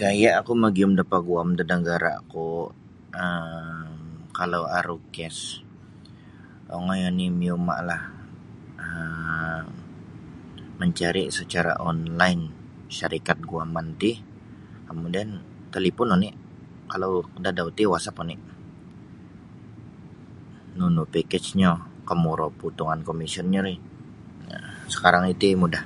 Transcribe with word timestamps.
Gaya 0.00 0.30
ku 0.46 0.52
magium 0.62 0.92
da 0.98 1.04
paguam 1.12 1.48
da 1.58 1.64
nagara 1.72 2.12
ku 2.32 2.44
um 3.24 3.98
kalau 4.38 4.62
aru 4.78 4.96
kes 5.14 5.36
ongoi 6.76 7.00
oni 7.10 7.26
miuma 7.40 7.76
lah 7.90 8.02
um 8.86 9.62
mencari 10.80 11.22
secara 11.38 11.72
online 11.90 12.42
syarikat 12.96 13.38
guaman 13.50 13.86
ti 14.00 14.12
kemudian 14.88 15.28
talipun 15.72 16.08
oni 16.14 16.28
kalau 16.92 17.10
dadau 17.44 17.68
ti 17.76 17.82
wasap 17.92 18.14
oni 18.22 18.36
nunu 20.76 21.02
pakej 21.12 21.44
nyo 21.58 21.72
kumburo 22.08 22.46
potongan 22.60 23.00
komisyenyo 23.08 23.60
ri 23.68 23.74
sakarang 24.92 25.26
iti 25.34 25.48
mudah. 25.62 25.84